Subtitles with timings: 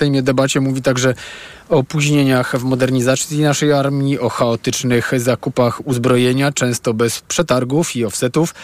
[0.00, 1.14] Sejmie debacie mówi także
[1.68, 8.54] o opóźnieniach w modernizacji naszej armii, o chaotycznych zakupach uzbrojenia, często bez przetargów i offsetów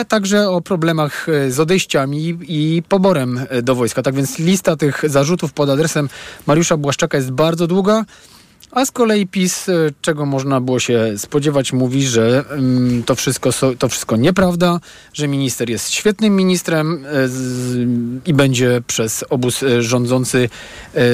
[0.00, 4.02] a także o problemach e, z odejściami i poborem e, do wojska.
[4.02, 6.08] Tak więc lista tych zarzutów pod adresem
[6.46, 8.04] Mariusza Błaszczaka jest bardzo długa.
[8.70, 13.50] A z kolei PiS, e, czego można było się spodziewać, mówi, że mm, to, wszystko,
[13.78, 14.80] to wszystko nieprawda,
[15.12, 17.04] że minister jest świetnym ministrem
[18.26, 20.48] i będzie przez obóz rządzący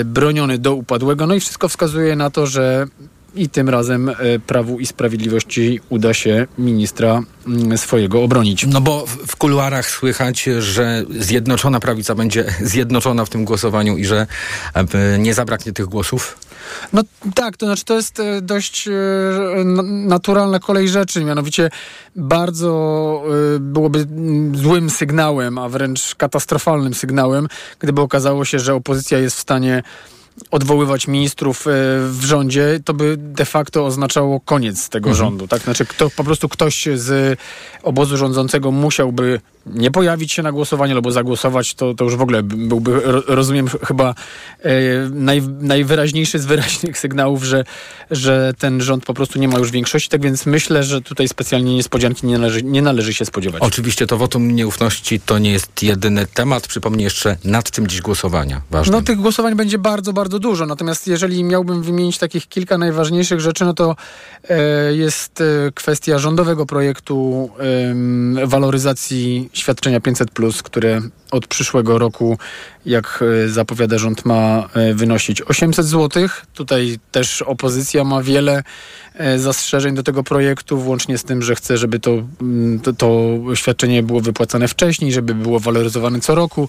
[0.04, 1.26] broniony do upadłego.
[1.26, 2.86] No i wszystko wskazuje na to, że
[3.34, 4.14] i tym razem e,
[4.46, 8.66] Prawu i Sprawiedliwości uda się ministra mm, swojego obronić.
[8.66, 14.26] No bo w kuluarach słychać, że Zjednoczona Prawica będzie zjednoczona w tym głosowaniu i że
[14.74, 16.38] e, nie zabraknie tych głosów?
[16.92, 17.02] No
[17.34, 18.88] tak, to znaczy to jest e, dość
[19.84, 21.70] naturalna kolej rzeczy, mianowicie
[22.16, 23.22] bardzo
[23.60, 27.48] byłoby mm, złym sygnałem, a wręcz katastrofalnym sygnałem,
[27.78, 29.82] gdyby okazało się, że opozycja jest w stanie
[30.50, 31.70] odwoływać ministrów e,
[32.08, 35.26] w rządzie, to by de facto oznaczało koniec tego mhm.
[35.26, 35.48] rządu.
[35.48, 35.62] Tak?
[35.62, 37.38] Znaczy, kto, po prostu ktoś z
[37.82, 42.42] obozu rządzącego musiałby nie pojawić się na głosowaniu albo zagłosować, to, to już w ogóle
[42.42, 44.14] byłby, rozumiem, chyba
[44.62, 44.72] e,
[45.10, 47.64] naj, najwyraźniejszy z wyraźnych sygnałów, że,
[48.10, 50.08] że ten rząd po prostu nie ma już większości.
[50.08, 53.62] Tak więc myślę, że tutaj specjalnie niespodzianki nie należy, nie należy się spodziewać.
[53.62, 56.66] Oczywiście to wotum nieufności to nie jest jedyny temat.
[56.66, 58.96] Przypomnę jeszcze, nad czym dziś głosowania ważne.
[58.96, 60.66] No tych głosowań będzie bardzo, bardzo dużo.
[60.66, 63.96] Natomiast jeżeli miałbym wymienić takich kilka najważniejszych rzeczy, no to
[64.48, 67.50] e, jest e, kwestia rządowego projektu
[68.42, 70.30] e, waloryzacji świadczenia 500,
[70.62, 71.00] które
[71.30, 72.38] od przyszłego roku,
[72.86, 76.28] jak e, zapowiada rząd, ma e, wynosić 800 zł.
[76.54, 78.62] Tutaj też opozycja ma wiele
[79.14, 83.38] e, zastrzeżeń do tego projektu, włącznie z tym, że chce, żeby to, mm, to, to
[83.54, 86.68] świadczenie było wypłacane wcześniej, żeby było waloryzowane co roku.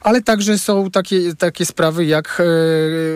[0.00, 2.42] Ale także są takie, takie sprawy jak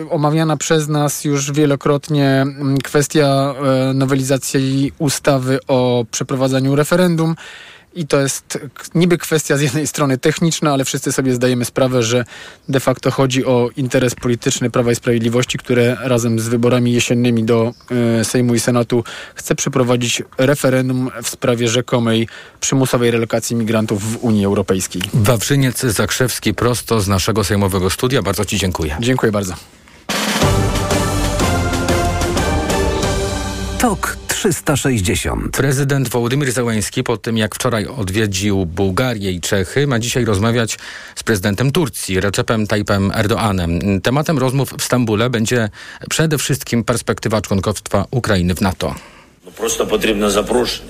[0.09, 2.45] omawiana przez nas już wielokrotnie
[2.83, 3.53] kwestia
[3.89, 7.35] e, nowelizacji ustawy o przeprowadzaniu referendum.
[7.97, 8.59] I to jest
[8.95, 12.25] niby kwestia z jednej strony techniczna, ale wszyscy sobie zdajemy sprawę, że
[12.69, 17.73] de facto chodzi o interes polityczny Prawa i Sprawiedliwości, które razem z wyborami jesiennymi do
[18.21, 19.03] y, Sejmu i Senatu
[19.35, 22.27] chce przeprowadzić referendum w sprawie rzekomej
[22.59, 25.01] przymusowej relokacji migrantów w Unii Europejskiej.
[25.13, 28.21] Wawrzyniec Zakrzewski prosto z naszego sejmowego studia.
[28.21, 28.97] Bardzo Ci dziękuję.
[28.99, 29.53] Dziękuję bardzo.
[33.79, 35.51] Tok 360.
[35.51, 40.79] Prezydent Wołodymyr Zełański po tym jak wczoraj odwiedził Bułgarię i Czechy ma dzisiaj rozmawiać
[41.15, 44.01] z prezydentem Turcji Recepem Tayyipem Erdoanem.
[44.01, 45.69] Tematem rozmów w Stambule będzie
[46.09, 48.95] przede wszystkim perspektywa członkostwa Ukrainy w NATO.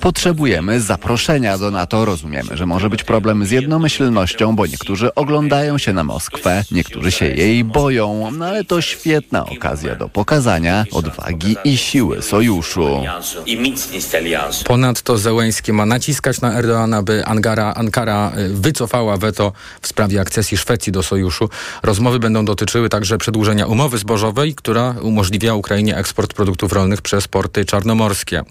[0.00, 2.04] Potrzebujemy zaproszenia do NATO.
[2.04, 7.26] Rozumiemy, że może być problem z jednomyślnością, bo niektórzy oglądają się na Moskwę, niektórzy się
[7.26, 13.02] jej boją, no ale to świetna okazja do pokazania odwagi i siły sojuszu.
[14.66, 20.56] Ponadto Zełęński ma naciskać na Erdoana, by Ankara, Ankara y, wycofała weto w sprawie akcesji
[20.58, 21.48] Szwecji do sojuszu.
[21.82, 27.64] Rozmowy będą dotyczyły także przedłużenia umowy zbożowej, która umożliwia Ukrainie eksport produktów rolnych przez porty
[27.64, 28.42] czarnomorskie.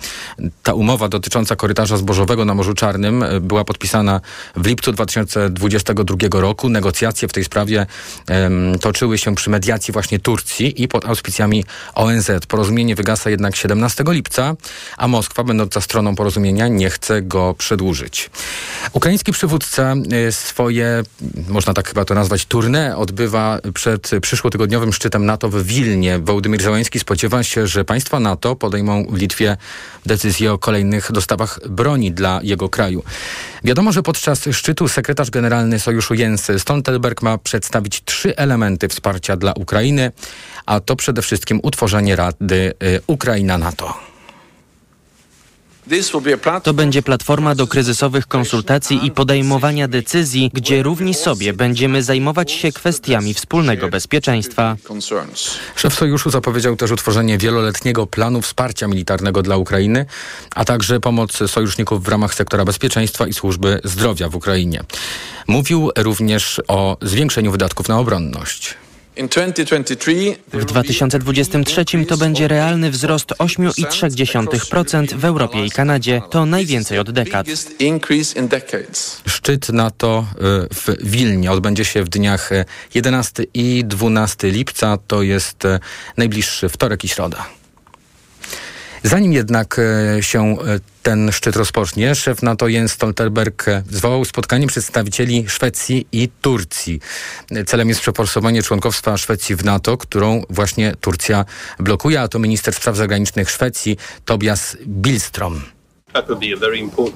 [0.63, 4.21] Ta umowa dotycząca korytarza zbożowego na Morzu Czarnym e, była podpisana
[4.55, 6.69] w lipcu 2022 roku.
[6.69, 7.85] Negocjacje w tej sprawie
[8.29, 11.63] um, toczyły się przy mediacji właśnie Turcji i pod auspicjami
[11.95, 12.31] ONZ.
[12.47, 14.55] Porozumienie wygasa jednak 17 lipca,
[14.97, 18.29] a Moskwa, będąca stroną porozumienia, nie chce go przedłużyć.
[18.93, 19.95] Ukraiński przywódca
[20.27, 21.03] e, swoje,
[21.49, 26.19] można tak chyba to nazwać, tournée odbywa przed przyszłotygodniowym szczytem NATO w Wilnie.
[26.19, 29.57] Wołodymyr Zełański spodziewa się, że państwa NATO podejmą w Litwie
[30.05, 33.03] decyzję o kolejnych dostawach broni dla jego kraju.
[33.63, 39.53] Wiadomo, że podczas szczytu sekretarz generalny Sojuszu Jens Stoltenberg ma przedstawić trzy elementy wsparcia dla
[39.53, 40.11] Ukrainy,
[40.65, 44.06] a to przede wszystkim utworzenie Rady y, Ukraina-NATO.
[46.63, 52.71] To będzie platforma do kryzysowych konsultacji i podejmowania decyzji, gdzie równi sobie będziemy zajmować się
[52.71, 54.75] kwestiami wspólnego bezpieczeństwa.
[55.75, 60.05] Szef sojuszu zapowiedział też utworzenie wieloletniego planu wsparcia militarnego dla Ukrainy,
[60.55, 64.83] a także pomoc sojuszników w ramach sektora bezpieczeństwa i służby zdrowia w Ukrainie.
[65.47, 68.77] Mówił również o zwiększeniu wydatków na obronność.
[70.53, 76.21] W 2023 to będzie realny wzrost 8,3% w Europie i Kanadzie.
[76.29, 77.47] To najwięcej od dekad.
[79.27, 82.49] Szczyt NATO y, w Wilnie odbędzie się w dniach
[82.93, 84.97] 11 y, i 12 lipca.
[85.07, 85.79] To jest y,
[86.17, 87.57] najbliższy wtorek i środa.
[89.03, 95.45] Zanim jednak e, się e, ten szczyt rozpocznie, szef NATO Jens Stoltenberg zwołał spotkanie przedstawicieli
[95.47, 96.99] Szwecji i Turcji.
[97.65, 101.45] Celem jest przeforsowanie członkostwa Szwecji w NATO, którą właśnie Turcja
[101.79, 105.76] blokuje, a to minister spraw zagranicznych Szwecji Tobias Billstrom.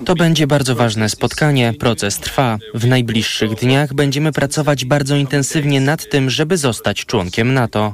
[0.05, 1.73] To będzie bardzo ważne spotkanie.
[1.79, 2.57] Proces trwa.
[2.73, 7.93] W najbliższych dniach będziemy pracować bardzo intensywnie nad tym, żeby zostać członkiem NATO.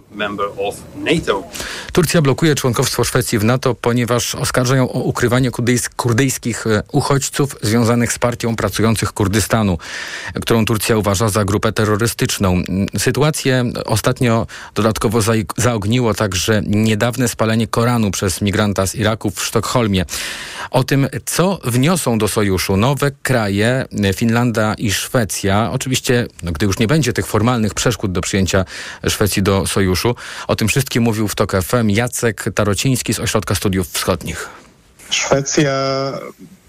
[1.92, 5.52] Turcja blokuje członkowstwo Szwecji w NATO, ponieważ oskarża ją o ukrywanie
[5.96, 9.78] kurdyjskich e, uchodźców związanych z partią pracujących Kurdystanu,
[10.42, 12.62] którą Turcja uważa za grupę terrorystyczną.
[12.98, 15.20] Sytuację ostatnio dodatkowo
[15.58, 20.06] zaogniło także niedawne spalenie Koranu przez migranta z Iraku w Sztokholmie.
[20.72, 23.86] O tym, co wniosą do sojuszu nowe kraje,
[24.16, 25.70] Finlandia i Szwecja.
[25.72, 28.66] Oczywiście, no, gdy już nie będzie tych formalnych przeszkód do przyjęcia
[29.08, 30.16] Szwecji do sojuszu,
[30.48, 34.50] o tym wszystkim mówił w TOK FM Jacek Tarociński z Ośrodka Studiów Wschodnich.
[35.10, 35.74] Szwecja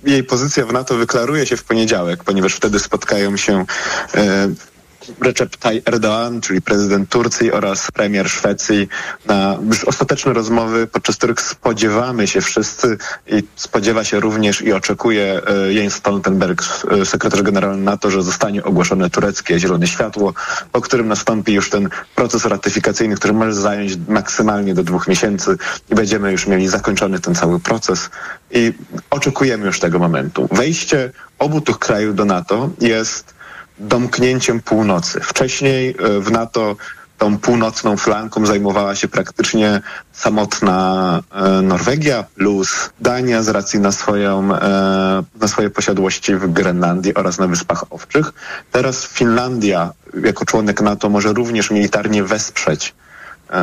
[0.05, 3.65] jej pozycja w NATO wyklaruje się w poniedziałek, ponieważ wtedy spotkają się
[4.15, 4.49] e,
[5.21, 8.89] Recep Tayyip Erdoğan, czyli prezydent Turcji oraz premier Szwecji
[9.27, 15.41] na już ostateczne rozmowy, podczas których spodziewamy się wszyscy i spodziewa się również i oczekuje
[15.47, 20.35] e, Jens Stoltenberg, e, sekretarz generalny NATO, że zostanie ogłoszone tureckie zielone światło,
[20.73, 25.57] po którym nastąpi już ten proces ratyfikacyjny, który może zająć maksymalnie do dwóch miesięcy
[25.91, 28.11] i będziemy już mieli zakończony ten cały proces
[28.51, 28.73] i
[29.11, 30.49] oczekujemy już tego momentu.
[30.53, 33.38] Wejście obu tych krajów do NATO jest
[33.81, 35.21] domknięciem północy.
[35.21, 36.77] Wcześniej e, w NATO
[37.19, 39.81] tą północną flanką zajmowała się praktycznie
[40.13, 47.15] samotna e, Norwegia plus Dania z racji na, swoją, e, na swoje posiadłości w Grenlandii
[47.15, 48.33] oraz na Wyspach Owczych.
[48.73, 49.93] Teraz Finlandia
[50.25, 52.95] jako członek NATO może również militarnie wesprzeć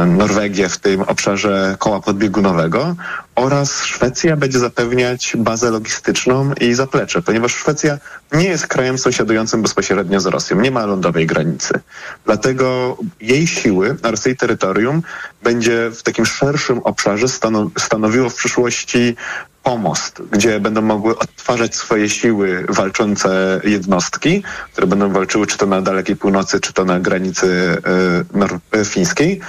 [0.08, 2.96] Norwegię w tym obszarze koła podbiegunowego
[3.36, 7.98] oraz Szwecja będzie zapewniać bazę logistyczną i zaplecze, ponieważ Szwecja
[8.32, 11.80] nie jest krajem sąsiadującym bezpośrednio z Rosją, nie ma lądowej granicy.
[12.26, 15.02] Dlatego jej siły oraz jej terytorium
[15.44, 17.28] będzie w takim szerszym obszarze
[17.78, 19.16] stanowiło w przyszłości
[19.66, 25.82] pomost, gdzie będą mogły odtwarzać swoje siły walczące jednostki, które będą walczyły czy to na
[25.82, 27.78] dalekiej północy, czy to na granicy
[28.76, 29.42] y, fińskiej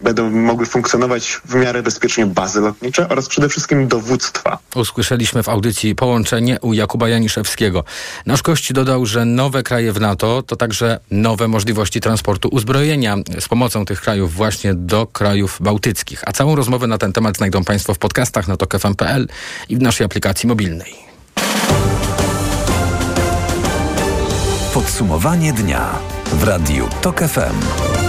[0.00, 4.58] będą mogły funkcjonować w miarę bezpiecznie bazy lotnicze oraz przede wszystkim dowództwa.
[4.74, 7.84] Usłyszeliśmy w audycji połączenie u Jakuba Janiszewskiego.
[8.26, 13.48] Nasz gość dodał, że nowe kraje w NATO to także nowe możliwości transportu uzbrojenia z
[13.48, 16.22] pomocą tych krajów właśnie do krajów bałtyckich.
[16.26, 19.28] A całą rozmowę na ten temat znajdą Państwo w podcastach na tokefm.pl
[19.68, 20.94] i w naszej aplikacji mobilnej.
[24.74, 25.98] Podsumowanie dnia
[26.32, 27.99] w Radiu TOK FM.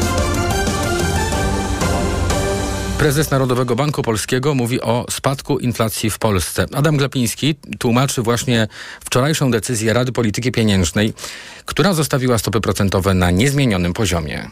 [3.01, 6.65] Prezes Narodowego Banku Polskiego mówi o spadku inflacji w Polsce.
[6.73, 8.67] Adam Glapiński tłumaczy właśnie
[8.99, 11.13] wczorajszą decyzję Rady Polityki Pieniężnej,
[11.65, 14.49] która zostawiła stopy procentowe na niezmienionym poziomie.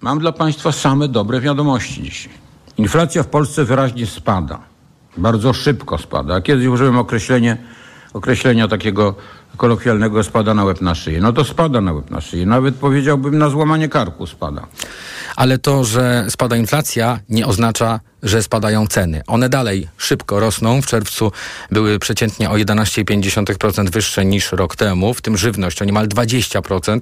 [0.00, 2.32] Mam dla Państwa same dobre wiadomości dzisiaj.
[2.76, 4.58] Inflacja w Polsce wyraźnie spada.
[5.16, 6.40] Bardzo szybko spada.
[6.40, 6.96] Kiedyś użyłem
[8.14, 9.14] określenia takiego
[9.56, 11.20] kolokwialnego spada na łeb na szyję.
[11.20, 12.46] No to spada na łeb na szyję.
[12.46, 14.66] Nawet powiedziałbym na złamanie karku spada
[15.38, 19.22] ale to, że spada inflacja, nie oznacza, że spadają ceny.
[19.26, 20.82] One dalej szybko rosną.
[20.82, 21.32] W czerwcu
[21.70, 26.98] były przeciętnie o 11,5% wyższe niż rok temu, w tym żywność o niemal 20%,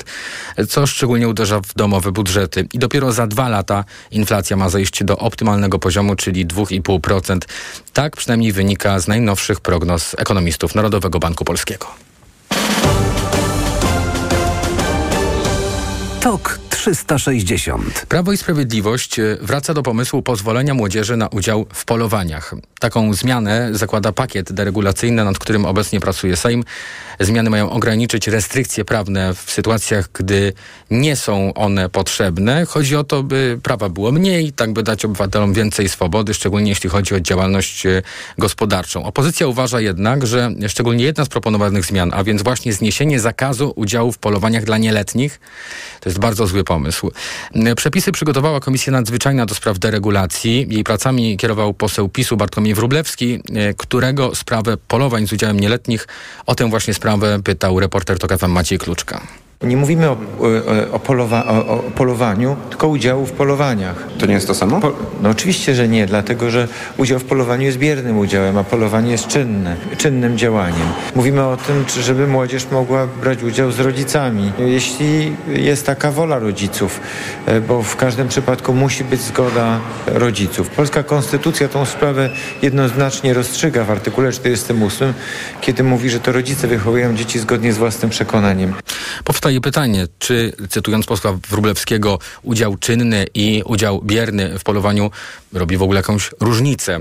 [0.69, 2.69] co szczególnie uderza w domowe budżety.
[2.73, 7.39] I dopiero za dwa lata inflacja ma zejść do optymalnego poziomu, czyli 2,5%.
[7.93, 12.06] Tak przynajmniej wynika z najnowszych prognoz ekonomistów Narodowego Banku Polskiego.
[16.27, 18.07] TOK 360.
[18.09, 22.55] Prawo i Sprawiedliwość e, wraca do pomysłu pozwolenia młodzieży na udział w polowaniach.
[22.81, 26.65] Taką zmianę zakłada pakiet deregulacyjny, nad którym obecnie pracuje Sejm.
[27.21, 30.53] Zmiany mają ograniczyć restrykcje prawne w sytuacjach, gdy
[30.91, 32.67] nie są one potrzebne.
[32.67, 36.91] Chodzi o to, by prawa było mniej, tak by dać obywatelom więcej swobody, szczególnie jeśli
[36.91, 38.03] chodzi o działalność e,
[38.39, 39.05] gospodarczą.
[39.05, 44.13] Opozycja uważa jednak, że szczególnie jedna z proponowanych zmian, a więc właśnie zniesienie zakazu udziału
[44.13, 45.41] w polowaniach dla nieletnich,
[46.01, 46.76] to jest bardzo zły pomysł.
[47.77, 50.67] Przepisy przygotowała Komisja Nadzwyczajna do spraw deregulacji.
[50.71, 56.09] Jej pracami kierował poseł PiSu Bartłomiej Wrublewski, e, którego sprawę polowań z udziałem nieletnich
[56.47, 59.46] o tę właśnie sprawę pytał reporter TOK FM Maciej Kluczka.
[59.63, 60.17] Nie mówimy o,
[60.93, 64.05] o, polowa o, o, polowaniu, tylko udziału w polowaniach.
[64.19, 64.81] To nie jest to samo?
[64.81, 69.11] Po no oczywiście, że nie, dlatego że udział w polowaniu jest biernym udziałem, a polowanie
[69.11, 70.89] jest czynne, czynnym działaniem.
[71.15, 77.01] Mówimy o tym, żeby młodzież mogła brać udział z rodzicami, jeśli jest taka wola rodziców,
[77.47, 80.69] e, bo w każdym przypadku musi być zgoda rodziców.
[80.69, 82.31] Polska konstytucja tą sprawę
[82.63, 85.15] jednoznacznie rozstrzyga w artykule 48,
[85.61, 88.75] kiedy mówi, że to rodzice wychowują dzieci zgodnie z własnym przekonaniem.
[89.47, 95.11] Powstaje pytanie, czy cytując posła Wróblewskiego, udział czynny i udział bierny w polowaniu
[95.53, 97.01] robi w ogóle jakąś różnicę?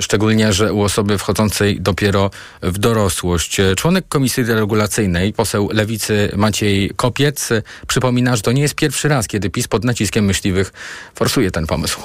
[0.00, 2.30] Szczególnie, że u osoby wchodzącej dopiero
[2.62, 3.56] w dorosłość.
[3.76, 7.48] Członek Komisji Deregulacyjnej, poseł Lewicy Maciej Kopiec,
[7.86, 10.72] przypomina, że to nie jest pierwszy raz, kiedy PiS pod naciskiem myśliwych
[11.14, 12.00] forsuje ten pomysł.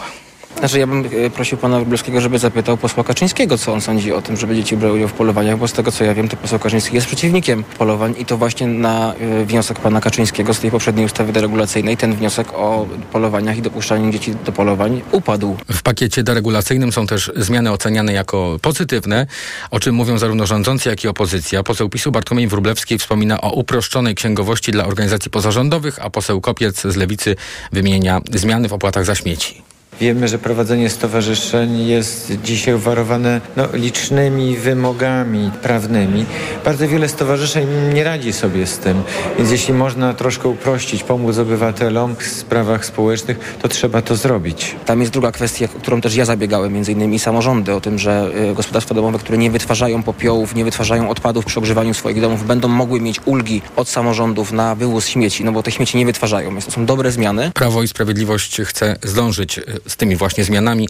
[0.60, 4.22] Znaczy ja bym e, prosił pana Wróblewskiego, żeby zapytał posła Kaczyńskiego, co on sądzi o
[4.22, 6.60] tym, żeby dzieci brały udział w polowaniach, bo z tego co ja wiem, to poseł
[6.60, 11.06] Kaczyński jest przeciwnikiem polowań i to właśnie na e, wniosek pana Kaczyńskiego z tej poprzedniej
[11.06, 15.58] ustawy deregulacyjnej ten wniosek o polowaniach i dopuszczaniu dzieci do polowań upadł.
[15.72, 19.28] W pakiecie deregulacyjnym są też zmiany oceniane jako pozytywne,
[19.72, 21.64] o czym mówią zarówno rządzący, jak i opozycja.
[21.64, 26.96] Poseł PiSu Bartłomiej Wróblewski wspomina o uproszczonej księgowości dla organizacji pozarządowych, a poseł Kopiec z
[26.96, 27.36] Lewicy
[27.72, 29.67] wymienia zmiany w opłatach za śmieci.
[30.02, 36.26] Wiemy, że prowadzenie stowarzyszeń jest dzisiaj uwarowane no, licznymi wymogami prawnymi.
[36.66, 39.04] Bardzo wiele stowarzyszeń nie radzi sobie z tym,
[39.38, 44.76] więc jeśli można troszkę uprościć, pomóc obywatelom w sprawach społecznych, to trzeba to zrobić.
[44.86, 48.32] Tam jest druga kwestia, o którą też ja zabiegałem, między innymi samorządy, o tym, że
[48.52, 52.68] y, gospodarstwa domowe, które nie wytwarzają popiołów, nie wytwarzają odpadów przy ogrzewaniu swoich domów, będą
[52.68, 56.66] mogły mieć ulgi od samorządów na wywóz śmieci, no bo te śmieci nie wytwarzają, więc
[56.66, 57.52] to są dobre zmiany.
[57.54, 60.90] Prawo i Sprawiedliwość chce zdążyć y, z tymi właśnie zmianami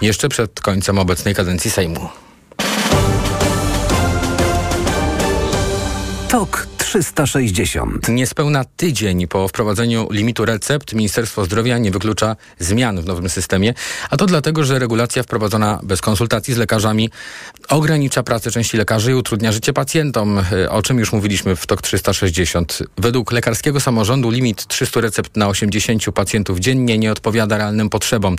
[0.00, 2.08] jeszcze przed końcem obecnej kadencji Sejmu.
[6.28, 8.08] Tok 360.
[8.08, 13.74] Niespełna tydzień po wprowadzeniu limitu recept Ministerstwo Zdrowia nie wyklucza zmian w nowym systemie,
[14.10, 17.10] a to dlatego, że regulacja wprowadzona bez konsultacji z lekarzami
[17.68, 22.78] ogranicza pracę części lekarzy i utrudnia życie pacjentom, o czym już mówiliśmy w TOK 360.
[22.98, 28.36] Według lekarskiego samorządu limit 300 recept na 80 pacjentów dziennie nie odpowiada realnym potrzebom.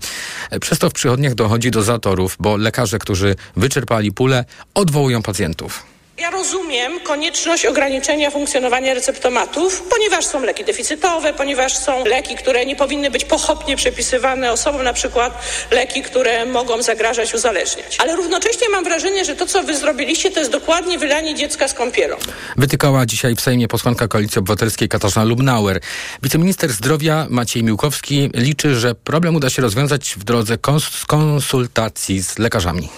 [0.62, 5.89] Przez to w przychodniach dochodzi do zatorów, bo lekarze, którzy wyczerpali pulę, odwołują pacjentów.
[6.20, 12.76] Ja rozumiem konieczność ograniczenia funkcjonowania receptomatów, ponieważ są leki deficytowe, ponieważ są leki, które nie
[12.76, 17.98] powinny być pochopnie przepisywane osobom, na przykład leki, które mogą zagrażać, uzależniać.
[18.00, 21.74] Ale równocześnie mam wrażenie, że to, co wy zrobiliście, to jest dokładnie wylanie dziecka z
[21.74, 22.16] kąpielą.
[22.58, 25.80] Wytykała dzisiaj w Sejmie posłanka Koalicji Obywatelskiej Katarzyna Lubnauer.
[26.24, 32.40] Wiceminister zdrowia Maciej Miłkowski liczy, że problem uda się rozwiązać w drodze kons konsultacji z
[32.40, 32.90] lekarzami.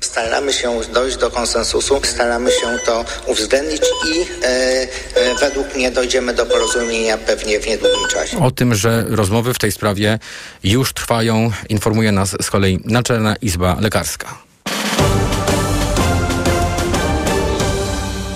[0.00, 6.34] Staramy się dojść do konsensusu, staramy się to uwzględnić i e, e, według mnie dojdziemy
[6.34, 8.44] do porozumienia pewnie w niedługim czasie.
[8.44, 10.18] O tym, że rozmowy w tej sprawie
[10.64, 14.38] już trwają, informuje nas z kolei Naczelna Izba Lekarska.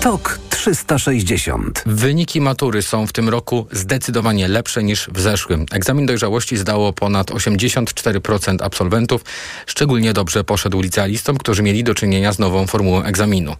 [0.01, 1.83] Tok 360.
[1.85, 5.65] Wyniki matury są w tym roku zdecydowanie lepsze niż w zeszłym.
[5.71, 9.21] Egzamin dojrzałości zdało ponad 84% absolwentów.
[9.65, 13.55] Szczególnie dobrze poszedł licealistom, którzy mieli do czynienia z nową formułą egzaminu.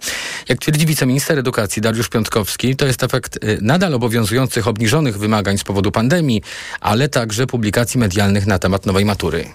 [0.49, 5.63] Jak twierdzi wiceminister edukacji Dariusz Piątkowski, to jest efekt y, nadal obowiązujących obniżonych wymagań z
[5.63, 6.41] powodu pandemii,
[6.81, 9.45] ale także publikacji medialnych na temat nowej matury.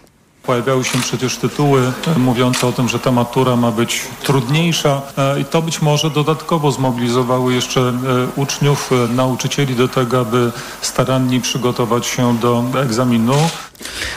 [0.49, 5.41] Pojawiały się przecież tytuły e, mówiące o tym, że ta matura ma być trudniejsza e,
[5.41, 7.95] i to być może dodatkowo zmobilizowały jeszcze e,
[8.37, 13.35] uczniów, nauczycieli do tego, aby starannie przygotować się do egzaminu.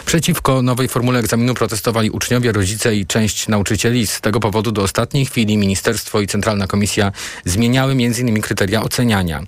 [0.05, 4.07] Przeciwko nowej formule egzaminu protestowali uczniowie, rodzice i część nauczycieli.
[4.07, 7.11] Z tego powodu do ostatniej chwili Ministerstwo i Centralna Komisja
[7.45, 8.41] zmieniały m.in.
[8.41, 9.43] kryteria oceniania.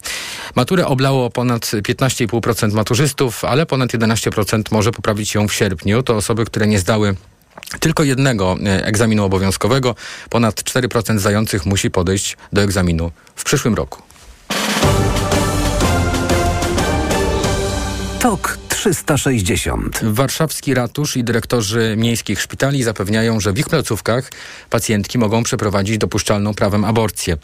[0.56, 6.04] Maturę oblało ponad 15,5% maturzystów, ale ponad 11% może poprawić ją w sierpniu.
[6.04, 7.16] To osoby, które nie zdały
[7.80, 9.96] tylko jednego e, egzaminu obowiązkowego.
[10.30, 14.02] Ponad 4% zdających musi podejść do egzaminu w przyszłym roku.
[18.20, 20.00] Tok 360.
[20.04, 24.32] Warszawski ratusz i dyrektorzy miejskich szpitali zapewniają, że w ich placówkach
[24.70, 27.38] pacjentki mogą przeprowadzić dopuszczalną prawem aborcję.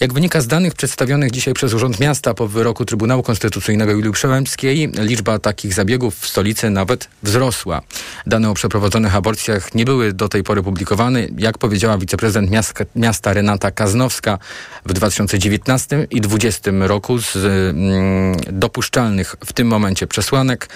[0.00, 4.92] Jak wynika z danych przedstawionych dzisiaj przez Urząd Miasta po wyroku Trybunału Konstytucyjnego Julii Przełębskiej,
[4.98, 7.82] liczba takich zabiegów w stolicy nawet wzrosła.
[8.26, 11.26] Dane o przeprowadzonych aborcjach nie były do tej pory publikowane.
[11.38, 14.38] Jak powiedziała wiceprezydent miasta, miasta Renata Kaznowska,
[14.86, 20.68] w 2019 i 2020 roku z mm, dopuszczalnych w tym momencie przesłanek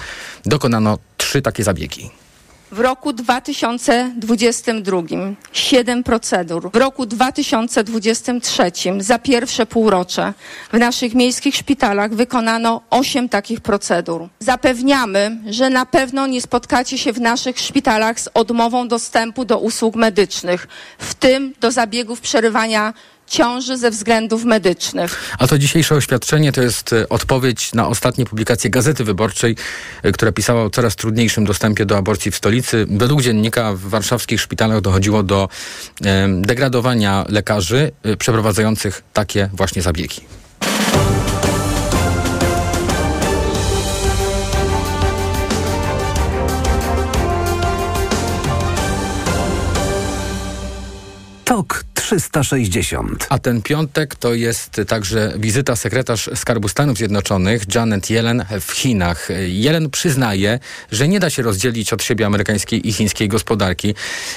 [0.44, 2.10] dokonano trzy takie zabiegi.
[2.72, 5.02] W roku 2022
[5.52, 6.70] 7 procedur.
[6.72, 10.34] W roku 2023 za pierwsze półrocze
[10.72, 14.28] w naszych miejskich szpitalach wykonano 8 takich procedur.
[14.38, 19.96] Zapewniamy, że na pewno nie spotkacie się w naszych szpitalach z odmową dostępu do usług
[19.96, 22.94] medycznych, w tym do zabiegów przerywania
[23.26, 25.34] ciąży ze względów medycznych.
[25.38, 29.56] A to dzisiejsze oświadczenie to jest e, odpowiedź na ostatnie publikacje Gazety Wyborczej,
[30.02, 32.86] e, która pisała o coraz trudniejszym dostępie do aborcji w stolicy.
[32.90, 35.48] Według dziennika w warszawskich szpitalach dochodziło do
[36.40, 40.20] degradowania lekarzy e, przeprowadzających takie właśnie zabiegi.
[52.06, 53.26] 360.
[53.28, 59.28] A ten piątek to jest także wizyta sekretarz Skarbu Stanów Zjednoczonych Janet Yellen w Chinach.
[59.48, 60.58] Yellen przyznaje,
[60.92, 63.94] że nie da się rozdzielić od siebie amerykańskiej i chińskiej gospodarki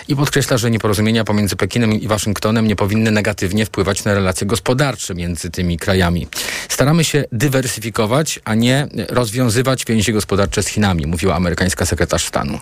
[0.08, 5.16] i podkreśla, że nieporozumienia pomiędzy Pekinem i Waszyngtonem nie powinny negatywnie wpływać na relacje gospodarcze
[5.16, 6.28] między tymi krajami.
[6.70, 12.60] Staramy się dywersyfikować, a nie rozwiązywać więzi gospodarcze z Chinami, mówiła amerykańska sekretarz stanu.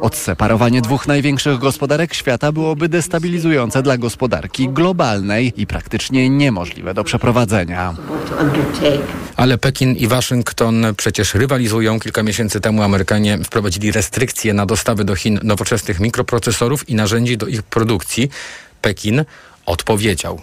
[0.00, 7.94] Odseparowanie dwóch największych gospodarek świata byłoby destabilizujące dla gospodarki globalnej i praktycznie niemożliwe do przeprowadzenia.
[9.36, 12.00] Ale Pekin i Waszyngton przecież rywalizują.
[12.00, 17.46] Kilka miesięcy temu Amerykanie wprowadzili restrykcje na dostawy do Chin nowoczesnych mikroprocesorów i narzędzi do
[17.46, 18.30] ich produkcji.
[18.82, 19.24] Pekin
[19.66, 20.40] odpowiedział.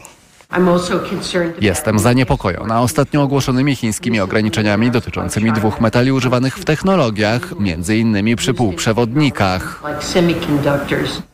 [1.61, 8.53] Jestem zaniepokojona ostatnio ogłoszonymi chińskimi ograniczeniami dotyczącymi dwóch metali używanych w technologiach, między innymi przy
[8.53, 9.83] półprzewodnikach.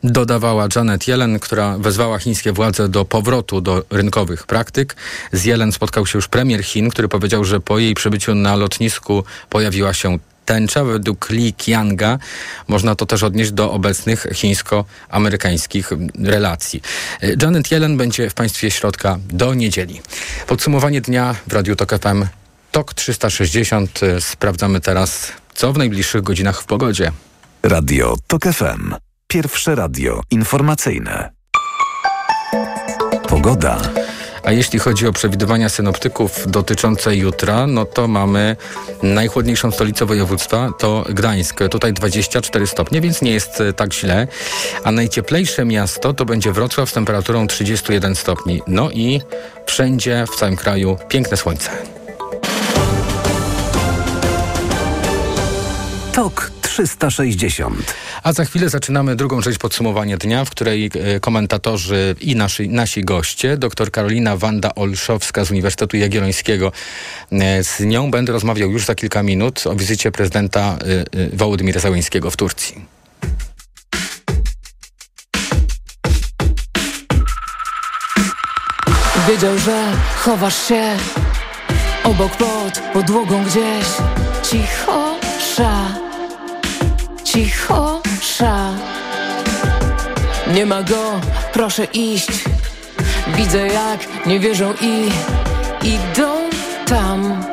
[0.04, 4.96] Dodawała Janet Yellen, która wezwała chińskie władze do powrotu do rynkowych praktyk.
[5.32, 9.24] Z Yellen spotkał się już premier Chin, który powiedział, że po jej przybyciu na lotnisku
[9.48, 10.84] pojawiła się tęcza.
[10.84, 12.18] Według Li Qianga
[12.68, 15.90] można to też odnieść do obecnych chińsko-amerykańskich
[16.24, 16.82] relacji.
[17.42, 20.00] Janet Yellen będzie w państwie środka do niedzieli.
[20.46, 22.26] Podsumowanie dnia w Radiu Tok FM.
[22.72, 24.00] TOK 360.
[24.20, 27.12] Sprawdzamy teraz, co w najbliższych godzinach w pogodzie.
[27.62, 28.94] Radio TOK FM.
[29.26, 31.30] Pierwsze radio informacyjne.
[33.28, 33.80] Pogoda.
[34.48, 38.56] A jeśli chodzi o przewidywania synoptyków dotyczące jutra, no to mamy
[39.02, 41.60] najchłodniejszą stolicę województwa, to Gdańsk.
[41.70, 44.26] Tutaj 24 stopnie, więc nie jest tak źle.
[44.84, 48.62] A najcieplejsze miasto to będzie Wrocław z temperaturą 31 stopni.
[48.66, 49.20] No i
[49.66, 51.70] wszędzie w całym kraju piękne słońce.
[56.12, 57.94] TOK 360.
[58.22, 63.04] A za chwilę zaczynamy drugą część podsumowania dnia, w której e, komentatorzy i nasi, nasi
[63.04, 66.72] goście, dr Karolina Wanda Olszowska z Uniwersytetu Jagiellońskiego,
[67.32, 70.78] e, z nią będę rozmawiał już za kilka minut o wizycie prezydenta
[71.32, 72.84] e, Wołodymira Załęskiego w Turcji.
[79.28, 80.96] Wiedział, że chowasz się
[82.04, 83.86] obok pod podłogą gdzieś
[84.50, 85.18] cicho
[85.54, 85.87] sza
[87.32, 88.72] cicho sza.
[90.54, 91.20] Nie ma go,
[91.52, 92.28] proszę iść.
[93.36, 95.08] Widzę jak nie wierzą i
[95.82, 96.28] idą
[96.86, 97.44] tam.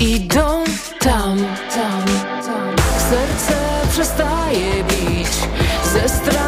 [0.00, 0.64] Idą
[0.98, 1.38] tam,
[1.74, 2.04] tam,
[2.44, 2.76] tam.
[3.10, 3.56] Serce
[3.92, 5.32] przestaje bić.
[5.92, 6.39] Ze strachu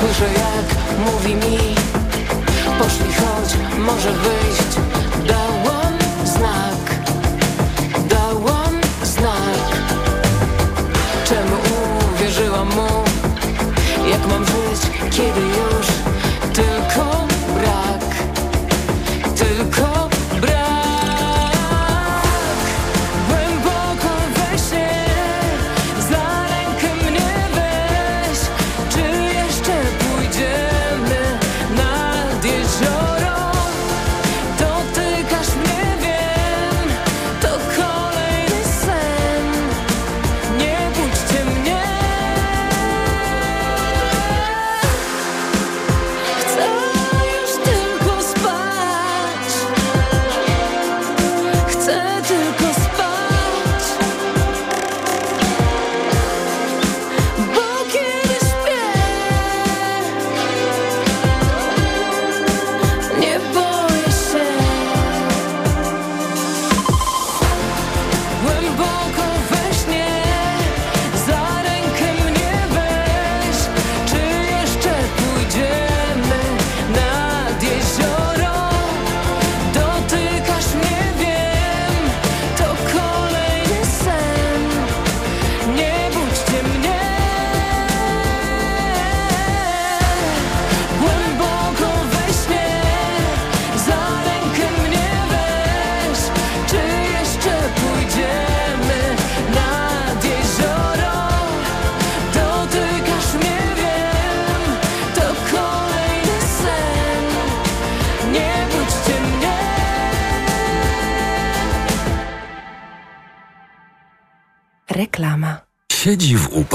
[0.00, 1.58] Słyszę jak mówi mi
[2.78, 4.76] Poszli chodź, może wyjść.
[5.26, 6.98] Dałam znak
[8.08, 9.78] Dałam znak.
[11.24, 11.56] Czemu
[12.14, 13.04] uwierzyłam mu?
[14.10, 14.80] Jak mam żyć,
[15.10, 15.47] kiedy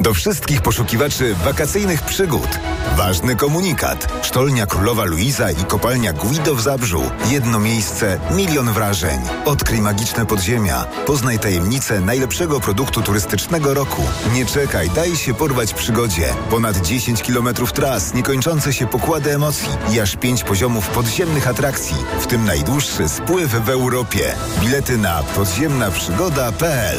[0.00, 2.48] Do wszystkich poszukiwaczy wakacyjnych przygód.
[2.96, 4.12] Ważny komunikat.
[4.22, 7.02] Sztolnia Królowa Luiza i kopalnia Guido w Zabrzu.
[7.30, 9.20] Jedno miejsce, milion wrażeń.
[9.44, 10.84] Odkryj magiczne podziemia.
[11.06, 14.02] Poznaj tajemnicę najlepszego produktu turystycznego roku.
[14.32, 16.34] Nie czekaj, daj się porwać przygodzie.
[16.50, 22.26] Ponad 10 kilometrów tras, niekończące się pokłady emocji i aż 5 poziomów podziemnych atrakcji, w
[22.26, 24.34] tym najdłuższy spływ w Europie.
[24.60, 26.98] Bilety na podziemnaprzygoda.pl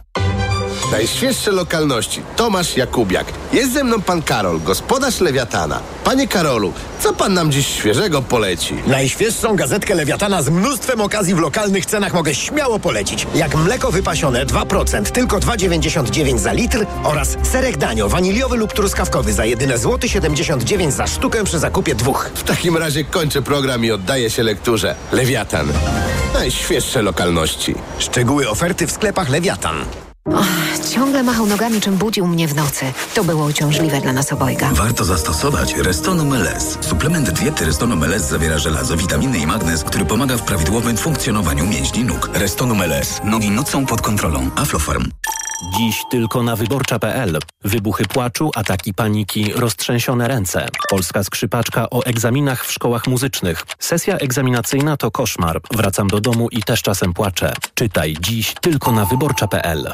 [0.15, 0.40] now.
[0.91, 2.21] Najświeższe lokalności.
[2.35, 3.25] Tomasz Jakubiak.
[3.53, 5.79] Jest ze mną pan Karol, gospodarz Lewiatana.
[6.03, 8.75] Panie Karolu, co pan nam dziś świeżego poleci?
[8.87, 13.27] Najświeższą gazetkę Lewiatana z mnóstwem okazji w lokalnych cenach mogę śmiało polecić.
[13.35, 19.45] Jak mleko wypasione 2%, tylko 2,99 za litr oraz serek danio waniliowy lub truskawkowy za
[19.45, 22.31] jedyne złoty 79 za sztukę przy zakupie dwóch.
[22.35, 24.95] W takim razie kończę program i oddaję się lekturze.
[25.11, 25.67] Lewiatan.
[26.33, 27.75] Najświeższe lokalności.
[27.99, 29.85] Szczegóły oferty w sklepach Lewiatan.
[30.25, 30.45] Och,
[30.93, 32.85] ciągle machał nogami, czym budził mnie w nocy.
[33.13, 34.69] To było uciążliwe dla nas obojga.
[34.73, 36.77] Warto zastosować Restonum LS.
[36.81, 42.03] Suplement diety Restonum LS zawiera żelazo, witaminy i magnez, który pomaga w prawidłowym funkcjonowaniu mięśni
[42.03, 42.29] nóg.
[42.33, 43.21] Restonum LS.
[43.23, 44.49] Nogi nocą pod kontrolą.
[44.55, 45.11] Aflofarm.
[45.77, 47.39] Dziś tylko na wyborcza.pl.
[47.63, 50.67] Wybuchy płaczu, ataki paniki, roztrzęsione ręce.
[50.89, 53.65] Polska skrzypaczka o egzaminach w szkołach muzycznych.
[53.79, 55.61] Sesja egzaminacyjna to koszmar.
[55.71, 57.53] Wracam do domu i też czasem płaczę.
[57.73, 59.93] Czytaj dziś tylko na wyborcza.pl.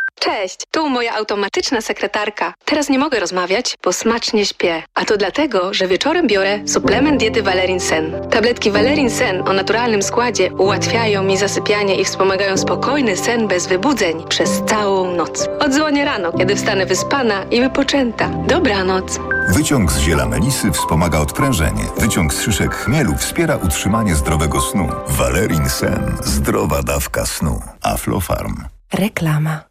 [0.23, 2.53] Cześć, tu moja automatyczna sekretarka.
[2.65, 4.83] Teraz nie mogę rozmawiać, bo smacznie śpię.
[4.93, 8.29] A to dlatego, że wieczorem biorę suplement diety Valerin Sen.
[8.29, 14.27] Tabletki Valerin Sen o naturalnym składzie ułatwiają mi zasypianie i wspomagają spokojny sen bez wybudzeń
[14.29, 15.47] przez całą noc.
[15.59, 18.29] Odzwonię rano, kiedy wstanę wyspana i wypoczęta.
[18.29, 19.19] Dobranoc.
[19.49, 21.83] Wyciąg z ziela melisy wspomaga odprężenie.
[21.97, 24.89] Wyciąg z szyszek chmielu wspiera utrzymanie zdrowego snu.
[25.07, 26.17] Valerin Sen.
[26.23, 27.61] Zdrowa dawka snu.
[27.83, 28.55] Aflofarm.
[28.93, 29.70] Reklama.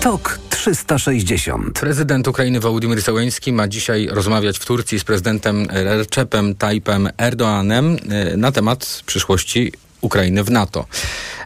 [0.00, 1.80] TOK 360.
[1.80, 8.36] Prezydent Ukrainy Wołodymyr Zełenski ma dzisiaj rozmawiać w Turcji z prezydentem Recepem Tayyipem Erdoğanem e,
[8.36, 10.86] na temat przyszłości Ukrainy w NATO.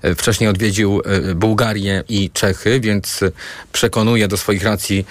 [0.03, 3.21] E, Wcześniej odwiedził e, Bułgarię i Czechy, więc
[3.73, 5.07] przekonuje do swoich racji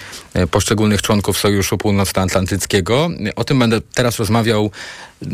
[0.50, 3.10] poszczególnych członków Sojuszu Północnoatlantyckiego.
[3.36, 4.70] O tym będę teraz rozmawiał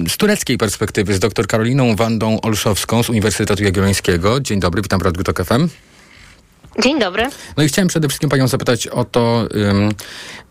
[0.08, 4.40] z tureckiej perspektywy z dr Karoliną Wandą Olszowską z Uniwersytetu Jagiellońskiego.
[4.40, 5.68] Dzień dobry, witam w Radiu FM.
[6.82, 7.26] Dzień dobry.
[7.56, 9.48] No i chciałem przede wszystkim panią zapytać o to,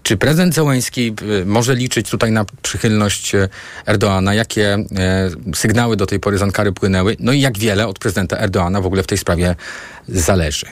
[0.08, 3.50] czy prezydent Zełański y, może liczyć tutaj na przychylność y,
[3.86, 4.34] Erdoana?
[4.34, 4.78] Jakie
[5.52, 7.16] y, sygnały do tej pory z Ankary płynęły?
[7.20, 9.56] No i jak wiele od prezydenta Erdoana w ogóle w tej sprawie
[10.08, 10.66] zależy?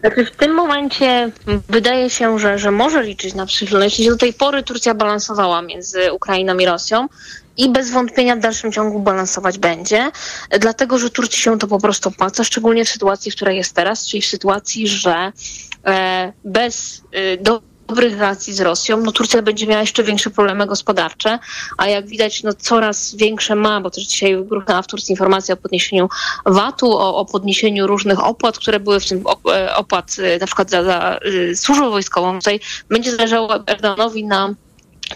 [0.00, 1.30] Znaczy w tym momencie
[1.68, 4.06] wydaje się, że, że może liczyć na przychylność.
[4.06, 7.08] Do tej pory Turcja balansowała między Ukrainą i Rosją
[7.56, 10.10] i bez wątpienia w dalszym ciągu balansować będzie,
[10.60, 14.06] dlatego że Turcji się to po prostu opłaca, szczególnie w sytuacji, w której jest teraz,
[14.06, 15.32] czyli w sytuacji, że
[15.86, 20.66] e, bez e, do dobrych relacji z Rosją, no Turcja będzie miała jeszcze większe problemy
[20.66, 21.38] gospodarcze,
[21.78, 25.56] a jak widać, no coraz większe ma, bo też dzisiaj gruchnęła w Turcji informacja o
[25.56, 26.08] podniesieniu
[26.46, 30.70] VAT-u, o, o podniesieniu różnych opłat, które były w tym e, opłat e, na przykład
[30.70, 31.18] za, za
[31.54, 32.38] służbę wojskową.
[32.38, 34.54] Tutaj będzie zależało Erdoganowi na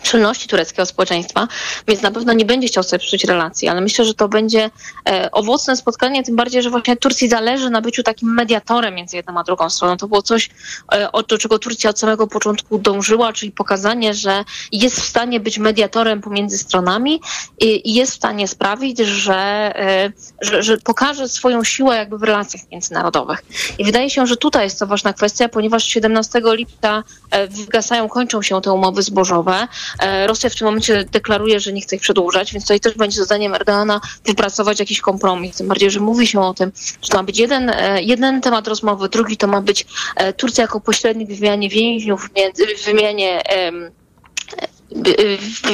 [0.02, 1.48] czynności tureckiego społeczeństwa,
[1.88, 4.70] więc na pewno nie będzie chciał sobie psuć relacji, ale myślę, że to będzie
[5.08, 9.38] e, owocne spotkanie, tym bardziej, że właśnie Turcji zależy na byciu takim mediatorem między jedną
[9.38, 9.96] a drugą stroną.
[9.96, 10.50] To było coś,
[10.92, 15.40] e, o, do czego Turcja od samego początku dążyła, czyli pokazanie, że jest w stanie
[15.40, 17.20] być mediatorem pomiędzy stronami
[17.60, 19.34] i, jest w stanie sprawić, że,
[19.76, 23.44] e, że, że pokaże swoją siłę jakby w relacjach międzynarodowych.
[23.78, 27.02] I wydaje się, że tutaj jest to ważna kwestia, ponieważ 17 lipca
[27.50, 29.68] wygasają, kończą się te umowy zbożowe.
[29.98, 33.20] E, Rosja w tym momencie deklaruje, że nie chce ich przedłużać, więc tutaj też będzie
[33.20, 35.56] zadaniem Erdogana wypracować jakiś kompromis.
[35.56, 38.68] Tym bardziej, że mówi się o tym, że to ma być jeden, e, jeden temat
[38.68, 39.86] rozmowy, drugi to ma być
[40.16, 42.30] e, Turcja jako pośrednik w wymianie więźniów,
[42.78, 43.42] w wymianie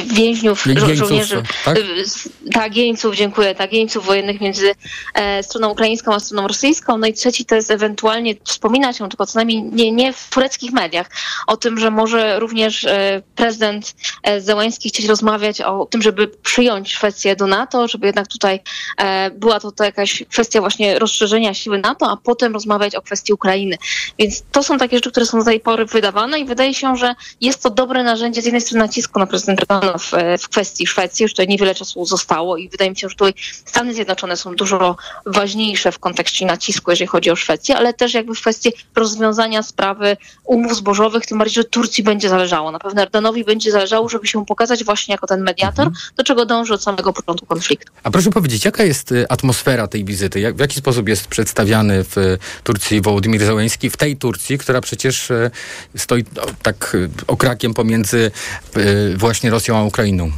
[0.05, 1.77] więźniów, żo- żołnierzy, tak?
[1.77, 1.83] y,
[2.53, 4.75] tak, jeńców, dziękuję, tak, jeńców wojennych między
[5.13, 6.97] e, stroną ukraińską a stroną rosyjską.
[6.97, 10.71] No i trzeci to jest ewentualnie, wspomina się tylko co najmniej nie, nie w tureckich
[10.71, 11.09] mediach,
[11.47, 16.93] o tym, że może również e, prezydent e, Zełański chcieć rozmawiać o tym, żeby przyjąć
[16.93, 18.59] Szwecję do NATO, żeby jednak tutaj
[18.97, 23.33] e, była to, to jakaś kwestia właśnie rozszerzenia siły NATO, a potem rozmawiać o kwestii
[23.33, 23.77] Ukrainy.
[24.19, 27.15] Więc to są takie rzeczy, które są do tej pory wydawane i wydaje się, że
[27.41, 30.11] jest to dobre narzędzie z jednej strony nacisku na prezydenta Erdogana w,
[30.43, 33.33] w kwestii Szwecji, już tutaj niewiele czasu zostało i wydaje mi się, że tutaj
[33.65, 38.35] Stany Zjednoczone są dużo ważniejsze w kontekście nacisku, jeżeli chodzi o Szwecję, ale też jakby
[38.35, 42.71] w kwestii rozwiązania sprawy umów zbożowych, tym bardziej, że Turcji będzie zależało.
[42.71, 46.73] Na pewno Erdoganowi będzie zależało, żeby się pokazać właśnie jako ten mediator, do czego dąży
[46.73, 47.91] od samego początku konfliktu.
[48.03, 50.39] A proszę powiedzieć, jaka jest y, atmosfera tej wizyty?
[50.39, 54.81] Jak, w jaki sposób jest przedstawiany w y, Turcji Wołodymir Zełenski, w tej Turcji, która
[54.81, 55.51] przecież y,
[55.95, 58.31] stoi no, tak okrakiem pomiędzy
[59.15, 60.31] właśnie Rosją a Ukrainą?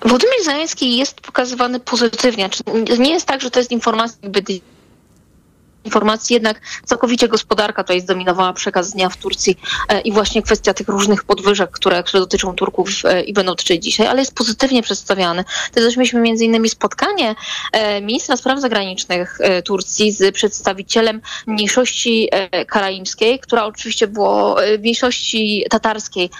[0.00, 2.50] Władimir Zeleński jest pokazywany pozytywnie.
[2.98, 4.42] Nie jest tak, że to jest informacja jakby
[5.84, 10.88] informacji, jednak całkowicie gospodarka tutaj zdominowała przekaz dnia w Turcji e, i właśnie kwestia tych
[10.88, 15.44] różnych podwyżek, które, które dotyczą Turków e, i będą dotyczyć dzisiaj, ale jest pozytywnie przedstawiany.
[15.72, 17.34] Też mieliśmy między innymi spotkanie
[17.72, 22.28] e, ministra spraw zagranicznych Turcji z przedstawicielem mniejszości
[22.68, 26.30] karaimskiej, która oczywiście było mniejszości tatarskiej,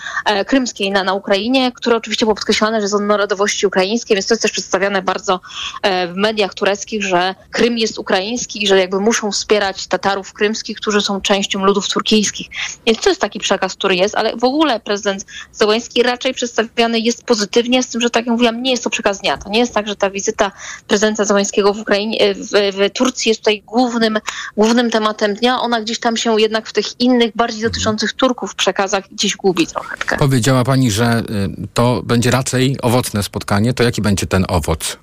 [0.46, 4.42] krymskiej na, na Ukrainie, które oczywiście było podkreślane, że są narodowości ukraińskiej, więc to jest
[4.42, 5.40] też przedstawiane bardzo
[5.82, 11.00] w mediach tureckich, że Krym jest ukraiński i że jakby muszą wspierać Tatarów krymskich, którzy
[11.00, 12.46] są częścią ludów turkijskich.
[12.86, 17.24] Więc to jest taki przekaz, który jest, ale w ogóle prezydent Zełański raczej przedstawiany jest
[17.24, 19.38] pozytywnie, z tym, że tak jak mówiłam, nie jest to przekaz dnia.
[19.38, 20.52] To nie jest tak, że ta wizyta
[20.88, 24.18] prezydenta Zełańskiego w Ukrainie, w, w Turcji jest tutaj głównym,
[24.56, 25.60] głównym tematem dnia.
[25.60, 29.96] Ona gdzieś tam się jednak w tych innych, bardziej dotyczących Turków przekazach gdzieś gubi trochę.
[30.18, 33.74] Powiedziała pani, że y, to będzie raczej owocne spotkanie.
[33.74, 34.98] To jaki będzie ten owoc?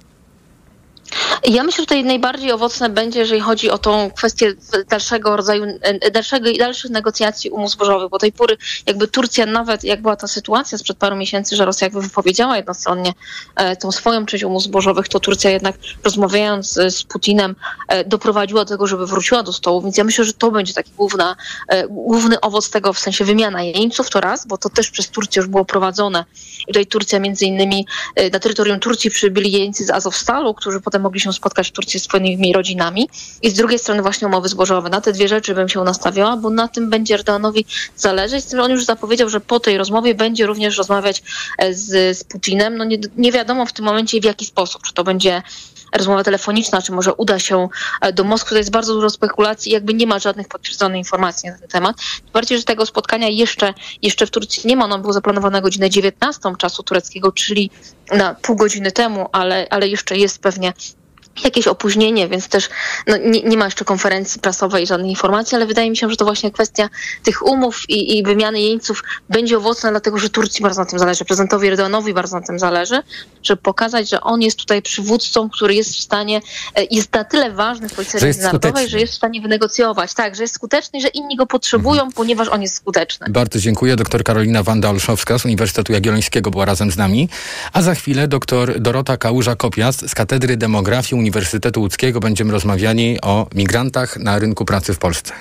[1.43, 4.54] Ja myślę, że tutaj najbardziej owocne będzie, jeżeli chodzi o tą kwestię
[4.89, 10.02] dalszego rodzaju, e, dalszego, dalszych negocjacji umów zbożowych, bo tej pory jakby Turcja nawet, jak
[10.02, 13.13] była ta sytuacja sprzed paru miesięcy, że Rosja jakby wypowiedziała jednostronnie
[13.56, 17.56] e, tą swoją część umów zbożowych, to Turcja jednak rozmawiając z, z Putinem
[17.88, 20.91] e, doprowadziła do tego, żeby wróciła do stołu, więc ja myślę, że to będzie taki
[20.91, 21.36] główna,
[21.67, 25.39] e, główny owoc tego, w sensie wymiana jeńców to raz, bo to też przez Turcję
[25.39, 26.26] już było prowadzone.
[26.62, 30.98] I tutaj Turcja między innymi e, na terytorium Turcji przybyli jeńcy z Azowstalu, którzy potem
[30.99, 33.09] mogli się spotkać w Turcji z swoimi rodzinami
[33.41, 34.89] i z drugiej strony właśnie umowy zbożowe.
[34.89, 38.43] Na te dwie rzeczy bym się nastawiała, bo na tym będzie Erdoganowi zależeć.
[38.43, 41.23] Z tym, że on już zapowiedział, że po tej rozmowie będzie również rozmawiać
[41.57, 42.77] e, z, z Putinem.
[42.77, 44.83] No nie, nie wiadomo w tym momencie w jaki sposób.
[44.83, 45.41] Czy to będzie
[45.93, 47.69] rozmowa telefoniczna, czy może uda się
[48.02, 48.49] e, do Moskwy.
[48.49, 51.97] To jest bardzo dużo spekulacji jakby nie ma żadnych potwierdzonych informacji na ten temat.
[51.97, 54.86] Tym Bardziej, że tego spotkania jeszcze, jeszcze w Turcji nie ma.
[54.86, 57.71] Ono było zaplanowane na godzinę 19 czasu tureckiego, czyli
[58.12, 60.73] na pół godziny temu, ale, ale jeszcze jest pewnie
[61.43, 62.69] jakieś opóźnienie, więc też
[63.08, 66.25] no, nie, nie ma jeszcze konferencji prasowej, żadnej informacji, ale wydaje mi się, że to
[66.25, 66.89] właśnie kwestia
[67.23, 71.25] tych umów i, i wymiany jeńców będzie owocna, dlatego że Turcji bardzo na tym zależy,
[71.25, 73.02] prezydentowi Erdoganowi bardzo na tym zależy,
[73.43, 76.41] żeby pokazać, że on jest tutaj przywódcą, który jest w stanie,
[76.75, 80.43] e, jest na tyle ważny w polityce międzynarodowej, że jest w stanie wynegocjować, tak, że
[80.43, 83.28] jest skuteczny i że inni go potrzebują, ponieważ on jest skuteczny.
[83.30, 83.95] Bardzo dziękuję.
[83.95, 87.30] Doktor Karolina Wanda-Olszowska z Uniwersytetu Jagiellońskiego była razem z nami.
[87.73, 91.28] A za chwilę doktor Dorota Kałuża-Kopiast z Katedry Demografii Uniwersytetu
[91.79, 92.19] Łódzkiego.
[92.19, 95.33] Będziemy rozmawiali o migrantach na rynku pracy w Polsce.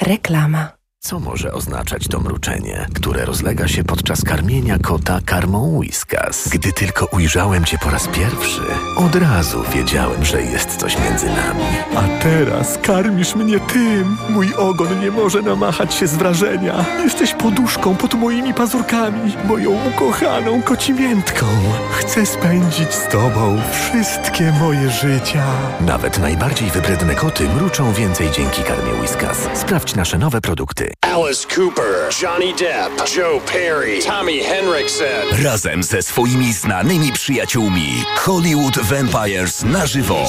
[0.00, 0.75] Reklama.
[1.06, 6.48] Co może oznaczać to mruczenie, które rozlega się podczas karmienia kota karmą Whiskas?
[6.48, 8.60] Gdy tylko ujrzałem cię po raz pierwszy,
[8.96, 11.64] od razu wiedziałem, że jest coś między nami.
[11.96, 14.16] A teraz karmisz mnie tym.
[14.28, 16.84] Mój ogon nie może namachać się z wrażenia.
[17.04, 21.46] Jesteś poduszką pod moimi pazurkami, moją ukochaną kocimiętką.
[21.90, 25.44] Chcę spędzić z tobą wszystkie moje życia.
[25.80, 29.48] Nawet najbardziej wybredne koty mruczą więcej dzięki karmie Whiskas.
[29.54, 30.95] Sprawdź nasze nowe produkty.
[31.02, 35.44] Alice Cooper, Johnny Depp, Joe Perry, Tommy Henriksen.
[35.44, 40.26] Razem ze swoimi znanymi przyjaciółmi Hollywood Vampires na żywo.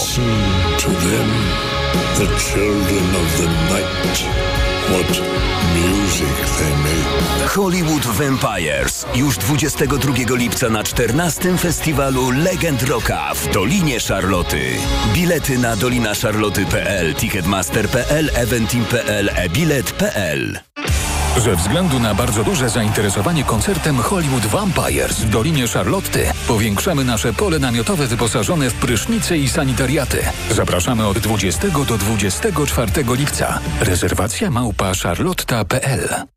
[0.80, 1.32] To them,
[2.16, 4.24] the children of the night,
[4.90, 5.22] what
[5.74, 7.50] music they make.
[7.56, 14.62] Hollywood Vampires już 22 lipca na 14 festiwalu Legend Rocka w Dolinie Szarloty.
[15.14, 20.60] Bilety na dolinaszarloty.pl, ticketmaster.pl, eventim.pl, e-bilet.pl.
[21.38, 27.60] Ze względu na bardzo duże zainteresowanie koncertem Hollywood Vampires w Dolinie Charlotty powiększamy nasze pole
[27.60, 30.18] namiotowe wyposażone w prysznice i sanitariaty.
[30.52, 33.60] Zapraszamy od 20 do 24 lipca.
[33.80, 36.37] Rezerwacja małpa charlotta.pl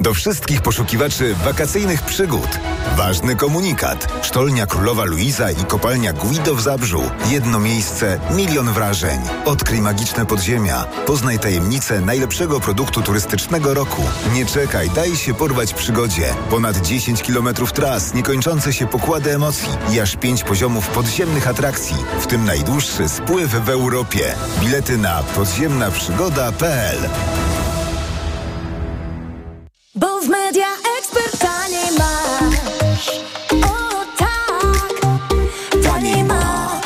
[0.00, 2.48] Do wszystkich poszukiwaczy wakacyjnych przygód.
[2.96, 4.12] Ważny komunikat.
[4.22, 7.02] Sztolnia Królowa Luiza i kopalnia Guido w Zabrzu.
[7.30, 9.20] Jedno miejsce, milion wrażeń.
[9.44, 10.84] Odkryj magiczne podziemia.
[11.06, 14.02] Poznaj tajemnicę najlepszego produktu turystycznego roku.
[14.32, 16.34] Nie czekaj, daj się porwać przygodzie.
[16.50, 22.26] Ponad 10 kilometrów tras, niekończące się pokłady emocji i aż 5 poziomów podziemnych atrakcji, w
[22.26, 24.34] tym najdłuższy spływ w Europie.
[24.60, 26.98] Bilety na podziemnaprzygoda.pl
[29.98, 30.66] Bo w media
[30.98, 33.08] ekspert taniej masz.
[33.64, 35.00] O tak,
[35.84, 36.84] taniej masz.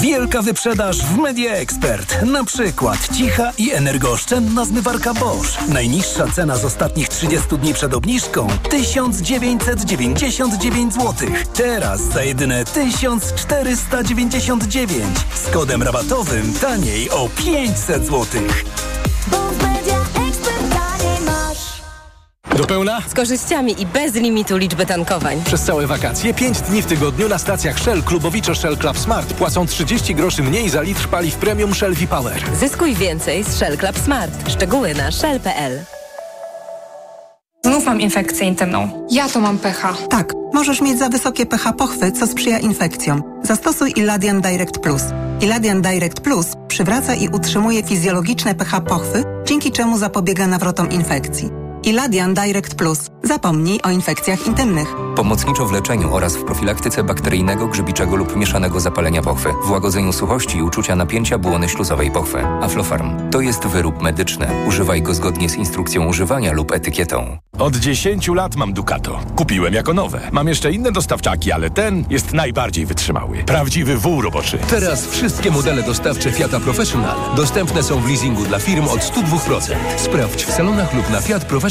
[0.00, 2.22] Wielka wyprzedaż w Media Expert.
[2.22, 5.68] Na przykład cicha i energooszczędna zmywarka Bosch.
[5.68, 11.14] Najniższa cena z ostatnich 30 dni przed obniżką 1999 zł.
[11.54, 15.18] Teraz za jedyne 1499.
[15.34, 18.26] Z kodem rabatowym taniej o 500 zł.
[19.30, 19.71] Bo
[22.56, 23.00] Do pełna?
[23.08, 25.42] Z korzyściami i bez limitu liczby tankowań.
[25.44, 29.66] Przez całe wakacje 5 dni w tygodniu na stacjach Shell Klubowicze Shell Club Smart płacą
[29.66, 32.42] 30 groszy mniej za litr paliw premium Shell V-Power.
[32.60, 34.50] Zyskuj więcej z Shell Club Smart.
[34.50, 35.84] Szczegóły na shell.pl.
[37.64, 39.06] Znów mam infekcję intymną.
[39.10, 39.94] Ja to mam pH.
[40.10, 43.22] Tak, możesz mieć za wysokie pH pochwy, co sprzyja infekcjom.
[43.42, 45.02] Zastosuj Iladian Direct Plus.
[45.40, 51.61] Iladian Direct Plus przywraca i utrzymuje fizjologiczne pH pochwy, dzięki czemu zapobiega nawrotom infekcji.
[51.84, 53.10] Iladian Direct Plus.
[53.22, 54.88] Zapomnij o infekcjach intymnych.
[55.16, 60.58] Pomocniczo w leczeniu oraz w profilaktyce bakteryjnego, grzybiczego lub mieszanego zapalenia pochwy, w łagodzeniu suchości
[60.58, 62.46] i uczucia napięcia błony śluzowej pochwy.
[62.46, 64.46] Aflofarm to jest wyrób medyczny.
[64.68, 67.38] Używaj go zgodnie z instrukcją używania lub etykietą.
[67.58, 69.20] Od 10 lat mam Ducato.
[69.36, 70.20] Kupiłem jako nowe.
[70.32, 73.38] Mam jeszcze inne dostawczaki, ale ten jest najbardziej wytrzymały.
[73.38, 74.58] Prawdziwy wół roboczy.
[74.70, 79.74] Teraz wszystkie modele dostawcze Fiata Professional dostępne są w leasingu dla firm od 102%.
[79.96, 81.20] Sprawdź w salonach lub na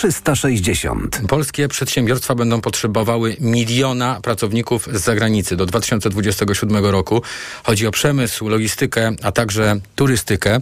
[0.00, 1.20] 360.
[1.28, 7.22] Polskie przedsiębiorstwa będą potrzebowały miliona pracowników z zagranicy do 2027 roku.
[7.64, 10.60] Chodzi o przemysł, logistykę, a także turystykę.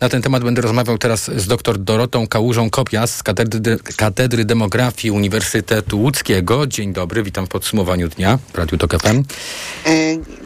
[0.00, 6.00] Na ten temat będę rozmawiał teraz z dr Dorotą Kałużą-Kopias z Katedry, Katedry Demografii Uniwersytetu
[6.00, 6.66] Łódzkiego.
[6.66, 9.22] Dzień dobry, witam w podsumowaniu dnia w Radiu TOK FM.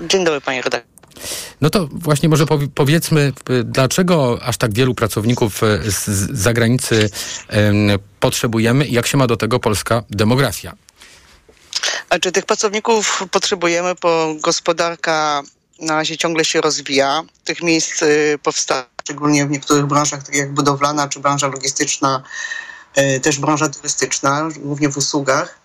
[0.08, 0.93] Dzień dobry, panie redaktorze.
[1.60, 3.32] No to właśnie może powi- powiedzmy,
[3.64, 7.10] dlaczego aż tak wielu pracowników y, z zagranicy
[7.48, 7.88] em,
[8.20, 10.72] potrzebujemy i jak się ma do tego polska demografia?
[12.10, 15.42] A czy tych pracowników potrzebujemy, bo gospodarka
[15.80, 17.22] na razie ciągle się rozwija.
[17.44, 22.22] Tych miejsc y, powstaje, szczególnie w niektórych branżach, takich jak budowlana czy branża logistyczna,
[22.98, 25.63] y, też branża turystyczna, głównie w usługach.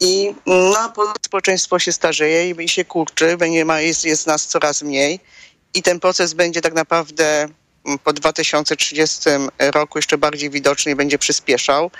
[0.00, 0.92] I no,
[1.26, 5.20] społeczeństwo się starzeje i- się kurczy, będzie ma, jest, jest nas coraz mniej.
[5.74, 7.48] I ten proces będzie tak naprawdę
[7.86, 9.20] mm, po 2030
[9.58, 11.90] roku jeszcze bardziej widoczny i będzie przyspieszał.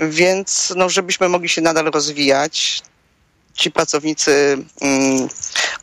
[0.00, 2.82] Więc no, żebyśmy mogli się nadal rozwijać,
[3.54, 5.28] ci pracownicy mm,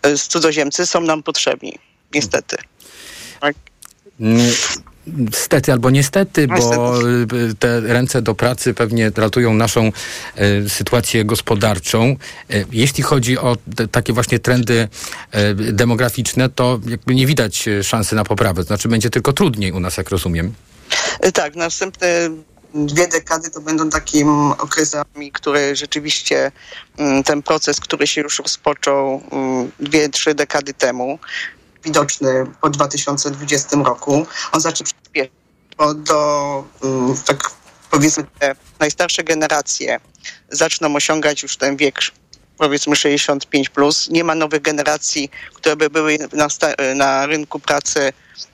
[0.07, 1.79] y, cudzoziemcy są nam potrzebni.
[2.13, 2.57] Niestety.
[3.41, 3.55] Tak.
[5.33, 9.91] Stety albo niestety, bo y, te ręce do pracy pewnie ratują naszą
[10.65, 12.15] y, sytuację gospodarczą.
[12.53, 14.87] Y, jeśli chodzi o te, takie właśnie trendy
[15.35, 18.61] y, demograficzne, to jakby nie widać szansy na poprawę.
[18.61, 20.53] To znaczy będzie tylko trudniej u nas, jak rozumiem.
[21.33, 22.29] Tak, następne
[22.75, 26.51] dwie dekady to będą takim okresami, które rzeczywiście
[26.97, 31.19] mm, ten proces, który się już rozpoczął mm, dwie, trzy dekady temu,
[31.85, 35.31] widoczny po 2020 roku, on zacznie przyspieszać,
[35.77, 37.51] bo do, mm, tak
[37.91, 39.99] powiedzmy, te najstarsze generacje
[40.49, 41.99] zaczną osiągać już ten wiek
[42.57, 44.09] powiedzmy 65 plus.
[44.09, 46.47] Nie ma nowych generacji, które by były na,
[46.95, 48.13] na rynku pracy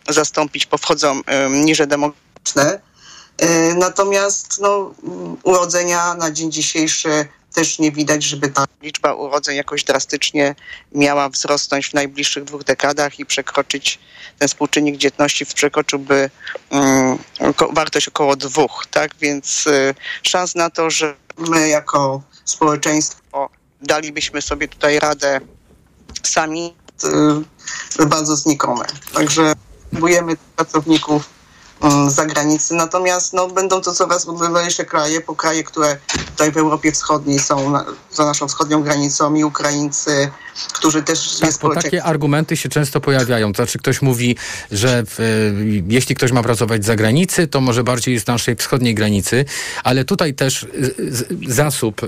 [0.10, 2.80] zastąpić, bo wchodzą niże demograficzne.
[3.38, 4.94] E, Natomiast no,
[5.44, 10.56] urodzenia na dzień dzisiejszy też nie widać, żeby ta liczba urodzeń jakoś drastycznie
[10.92, 14.00] miała wzrosnąć w najbliższych dwóch dekadach i przekroczyć
[14.40, 16.30] ten współczynnik dzietności, przekroczyłby
[17.40, 19.12] oko- wartość około dwóch, tak?
[19.22, 23.50] Więc y, szans na to, że my jako społeczeństwo
[23.82, 25.40] dalibyśmy sobie tutaj radę
[26.24, 26.74] sami,
[28.00, 28.86] y, bardzo znikome.
[29.14, 31.30] Także potrzebujemy pracowników
[32.08, 37.40] zagranicy, natomiast no, będą to coraz odlewniejsze kraje, po kraje, które tutaj w Europie Wschodniej
[37.40, 40.32] są na, za naszą wschodnią granicą i Ukraińcy,
[40.74, 43.54] którzy też Tak, jest takie argumenty się często pojawiają.
[43.54, 44.36] Znaczy ktoś mówi,
[44.72, 45.24] że w, e,
[45.88, 49.46] jeśli ktoś ma pracować z zagranicy, to może bardziej z naszej wschodniej granicy,
[49.84, 50.68] ale tutaj też
[51.10, 52.08] z, zasób e,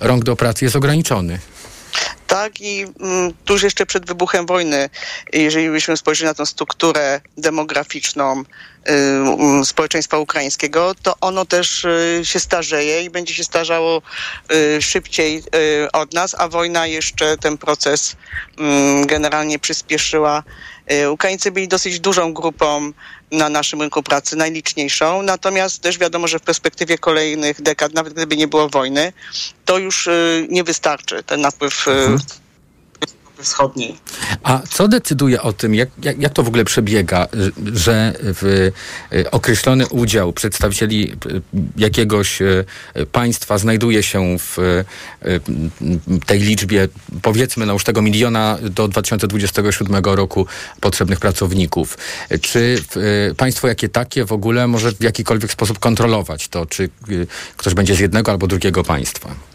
[0.00, 1.38] rąk do pracy jest ograniczony.
[2.26, 4.90] Tak i mm, tuż jeszcze przed wybuchem wojny,
[5.32, 12.20] jeżeli byśmy spojrzeli na tą strukturę demograficzną y, mm, społeczeństwa ukraińskiego, to ono też y,
[12.24, 14.02] się starzeje i będzie się starzało
[14.52, 15.42] y, szybciej
[15.92, 18.16] od nas, a wojna jeszcze ten proces
[18.58, 20.42] mm, generalnie przyspieszyła.
[20.92, 22.92] Y, Ukraińcy byli dosyć dużą grupą
[23.30, 28.36] na naszym rynku pracy, najliczniejszą, natomiast też wiadomo, że w perspektywie kolejnych dekad, nawet gdyby
[28.36, 29.12] nie było wojny,
[29.64, 31.92] to już y, nie wystarczy ten napływ y,
[33.42, 33.96] wschodniej.
[34.42, 37.28] A co decyduje o tym, jak, jak, jak to w ogóle przebiega,
[37.74, 38.70] że w
[39.12, 41.16] e, określony udział przedstawicieli e,
[41.76, 42.64] jakiegoś e,
[43.12, 44.84] państwa znajduje się w
[46.26, 46.88] tej liczbie,
[47.22, 50.46] powiedzmy, no już tego miliona do 2027 roku
[50.80, 51.98] potrzebnych pracowników?
[52.40, 52.82] Czy
[53.36, 56.88] państwo jakie takie w ogóle może w jakikolwiek sposób kontrolować to, czy
[57.56, 59.51] ktoś będzie z jednego albo drugiego państwa?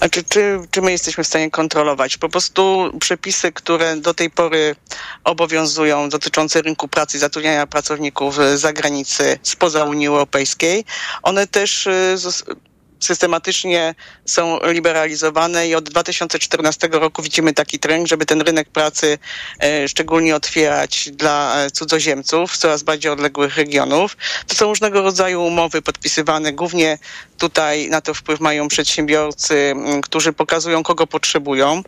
[0.00, 2.16] A czy, czy, czy my jesteśmy w stanie kontrolować?
[2.16, 4.76] Po prostu przepisy, które do tej pory
[5.24, 10.84] obowiązują dotyczące rynku pracy zatrudniania pracowników z zagranicy, spoza Unii Europejskiej,
[11.22, 12.54] one też zos-
[13.00, 19.18] systematycznie są liberalizowane i od 2014 roku widzimy taki trend, żeby ten rynek pracy
[19.62, 24.16] e, szczególnie otwierać dla e, cudzoziemców z coraz bardziej odległych regionów.
[24.46, 26.98] To są różnego rodzaju umowy podpisywane, głównie
[27.38, 31.82] tutaj na to wpływ mają przedsiębiorcy, którzy pokazują, kogo potrzebują.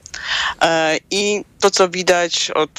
[0.62, 2.70] E, I to, co widać od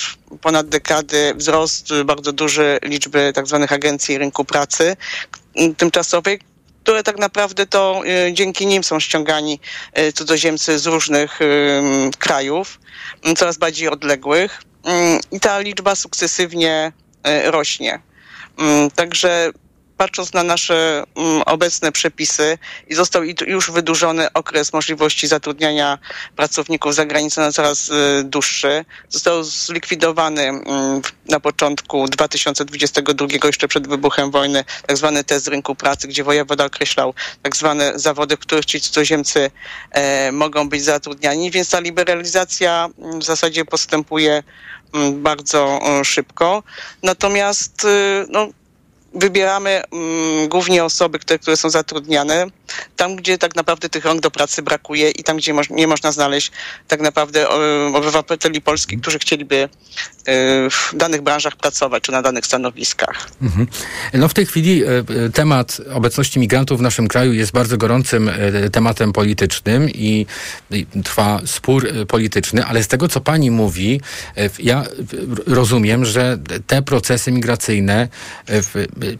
[0.41, 4.95] ponad dekady, wzrost bardzo duży liczby tak zwanych agencji rynku pracy
[5.77, 6.39] tymczasowej,
[6.87, 9.59] które tak naprawdę to y, dzięki nim są ściągani
[9.99, 11.39] y, cudzoziemcy z różnych
[12.17, 12.79] krajów,
[13.27, 14.61] y, coraz bardziej odległych.
[14.87, 16.91] Y, I ta liczba sukcesywnie
[17.27, 17.99] y, rośnie.
[18.59, 19.51] Y, Także
[19.97, 25.97] patrząc na nasze mm, obecne przepisy i został już wydłużony okres możliwości zatrudniania
[26.35, 28.85] pracowników za granicą na coraz y, dłuższy.
[29.09, 36.07] Został zlikwidowany mm, na początku 2022, jeszcze przed wybuchem wojny, tak zwany test rynku pracy,
[36.07, 39.51] gdzie wojewoda określał tak zwane zawody, w których ci cudzoziemcy
[39.91, 44.43] e, mogą być zatrudniani, więc ta liberalizacja mm, w zasadzie postępuje
[45.13, 46.63] bardzo szybko.
[47.03, 48.47] Natomiast y, no,
[49.17, 52.47] wybieramy mm, głównie osoby, które, które są zatrudniane,
[52.97, 56.51] tam gdzie tak naprawdę tych rąk do pracy brakuje i tam gdzie nie można znaleźć
[56.87, 59.69] tak naprawdę e, obywateli Polski, którzy chcieliby e,
[60.69, 63.29] w danych branżach pracować czy na danych stanowiskach.
[63.41, 63.67] Mhm.
[64.13, 64.87] No w tej chwili e,
[65.33, 68.31] temat obecności migrantów w naszym kraju jest bardzo gorącym
[68.71, 70.25] tematem politycznym i,
[71.03, 74.01] trwa spór polityczny, ale z tego, co pani mówi,
[74.59, 74.83] ja
[75.47, 76.37] rozumiem, że
[76.67, 78.07] te procesy migracyjne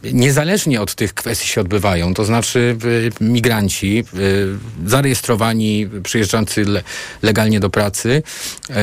[0.04, 2.14] niezależnie od tych kwestii się odbywają.
[2.14, 2.78] To znaczy
[3.22, 6.84] migranci e, zarejestrowani, przyjeżdżający le,
[7.22, 8.24] legalnie do pracy
[8.70, 8.74] y,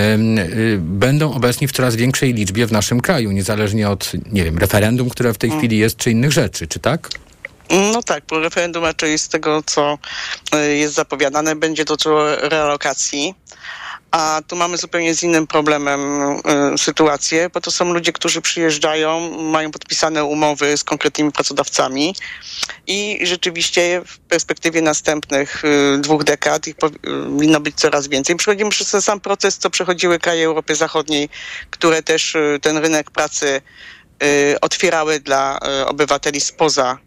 [0.79, 5.35] będą obecni w coraz większej liczbie w naszym kraju, niezależnie od, nie wiem, referendum, które
[5.35, 7.09] w tej chwili jest, czy innych rzeczy, czy tak?
[7.71, 9.99] No tak, po referendum raczej z tego, co
[10.55, 13.35] y, jest zapowiadane, będzie dotyczyło realokacji.
[14.15, 16.01] A tu mamy zupełnie z innym problemem
[16.75, 22.15] y, sytuację, bo to są ludzie, którzy przyjeżdżają, mają podpisane umowy z konkretnymi pracodawcami
[22.87, 28.37] i rzeczywiście w perspektywie następnych y, dwóch dekad ich y, powinno być coraz więcej.
[28.37, 31.29] Przechodzimy przez ten sam proces, co przechodziły kraje Europy Zachodniej,
[31.71, 33.61] które też y, ten rynek pracy
[34.23, 36.99] y, otwierały dla y, obywateli spoza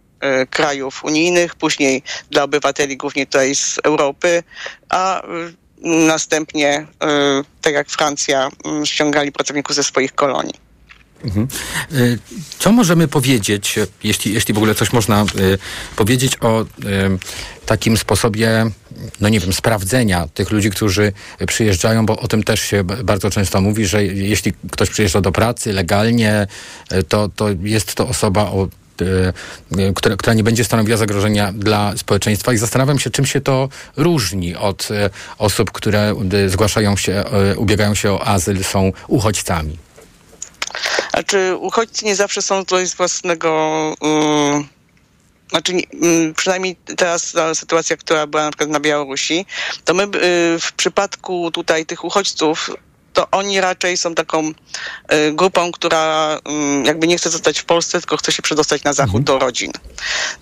[0.49, 4.43] krajów unijnych, później dla obywateli głównie tutaj z Europy,
[4.89, 5.21] a
[5.83, 7.05] następnie, y,
[7.61, 8.49] tak jak Francja,
[8.83, 10.67] ściągali pracowników ze swoich kolonii.
[11.23, 11.47] Mhm.
[11.91, 12.19] Y,
[12.59, 15.57] Co możemy powiedzieć, e, jeśli, jeśli w ogóle coś można y,
[15.95, 16.65] powiedzieć o
[17.65, 18.65] takim sposobie,
[19.21, 21.13] no nie wiem, sprawdzenia tych ludzi, którzy
[21.47, 25.73] przyjeżdżają, bo o tym też się bardzo często mówi, że jeśli ktoś przyjeżdża do pracy
[25.73, 26.47] legalnie,
[27.07, 28.86] to, to jest to osoba o e,
[29.95, 34.55] która, która nie będzie stanowiła zagrożenia dla społeczeństwa i zastanawiam się, czym się to różni
[34.55, 36.15] od e, osób, które
[36.47, 37.23] zgłaszają się,
[37.57, 39.77] ubiegają się o azyl, są uchodźcami.
[41.13, 43.93] Znaczy, uchodźcy nie zawsze są z własnego.
[44.01, 44.67] mm,
[45.49, 49.45] znaczy, mm, przynajmniej teraz ta sytuacja, która była na przykład na Białorusi,
[49.85, 50.07] to my y,
[50.59, 52.69] w przypadku tutaj tych uchodźców,
[53.17, 54.53] to oni raczej są taką y,
[55.33, 59.23] grupą, która mm, jakby nie chce zostać w Polsce, tylko chce się przedostać na zachód
[59.23, 59.71] do rodzin.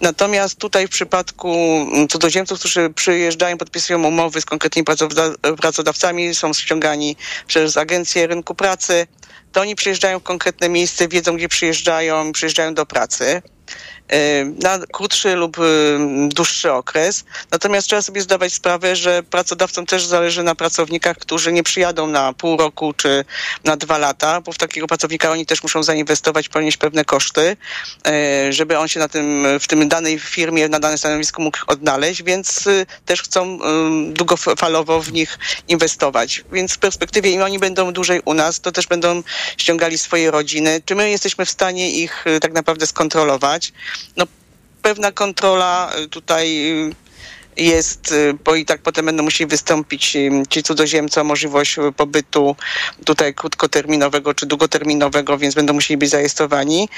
[0.02, 4.86] Natomiast tutaj w przypadku mm, cudzoziemców, którzy przyjeżdżają, podpisują umowy z konkretnymi
[5.58, 7.16] pracodawcami, są ściągani
[7.48, 9.08] przez agencję rynku pracy,
[9.52, 13.42] to oni przyjeżdżają w konkretne miejsce, wiedzą gdzie przyjeżdżają, przyjeżdżają do pracy
[14.64, 15.98] na krótszy lub y,
[16.30, 17.26] dłuższy okres.
[17.52, 22.34] Natomiast trzeba sobie zdawać sprawę, że pracodawcom też zależy na pracownikach, którzy nie przyjadą na
[22.34, 23.26] pół roku czy
[23.64, 27.58] na dwa lata, bo w takiego pracownika oni też muszą zainwestować, ponieść pewne koszty,
[28.50, 32.24] y, żeby on się na tym, w tym danej firmie, na danym stanowisku mógł odnaleźć,
[32.24, 33.60] więc y, też chcą
[34.10, 36.44] y, długofalowo w nich inwestować.
[36.52, 39.24] Więc w perspektywie im oni będą dłużej u nas, to też będą
[39.58, 40.82] ściągali swoje rodziny.
[40.86, 43.74] Czy my jesteśmy w stanie ich y, tak naprawdę skontrolować?
[44.16, 44.26] No
[44.82, 46.96] pewna kontrola y, tutaj y,
[47.58, 51.92] jest, y, bo i tak potem będą musieli wystąpić y, ci cudzoziemcy o możliwość y,
[51.92, 52.56] pobytu
[53.06, 56.90] tutaj krótkoterminowego czy długoterminowego, więc będą musieli być zarejestrowani.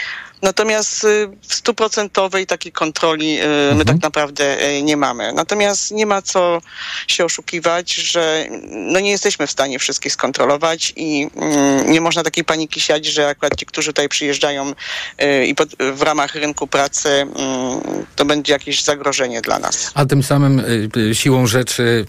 [0.42, 1.08] Natomiast
[1.48, 3.40] w stuprocentowej takiej kontroli
[3.76, 5.34] my tak naprawdę nie mamy.
[5.34, 6.62] Natomiast nie ma co
[7.08, 12.44] się oszukiwać, że no nie jesteśmy w stanie wszystkich skontrolować i mm, nie można takiej
[12.44, 14.74] paniki siać, że akurat ci, którzy tutaj przyjeżdżają
[15.46, 15.56] i
[15.94, 17.36] w ramach rynku pracy mm,
[18.16, 19.92] to będzie jakieś zagrożenie dla nas.
[19.94, 22.06] A tym samym y, y, siłą rzeczy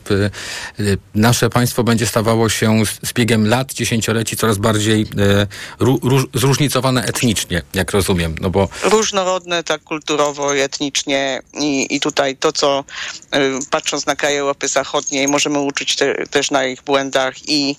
[0.80, 5.07] y, nasze państwo będzie stawało się z, biegiem lat, dziesięcioleci coraz bardziej
[5.78, 8.34] ró, róż, zróżnicowane etnicznie, jak rozumiem.
[8.41, 12.84] No bo różnorodne tak kulturowo i etnicznie i, i tutaj to, co
[13.70, 17.76] patrząc na kraje Europy Zachodniej możemy uczyć te, też na ich błędach i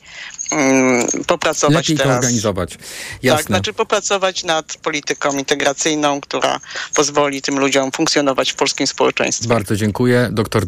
[1.28, 2.16] popracować lepiej teraz.
[2.16, 2.72] organizować.
[2.72, 2.82] Tak,
[3.24, 3.43] Jasne.
[3.43, 6.60] znaczy popracować nad polityką integracyjną, która
[6.95, 9.47] pozwoli tym ludziom funkcjonować w polskim społeczeństwie.
[9.47, 10.30] Bardzo dziękuję.
[10.32, 10.50] Doktor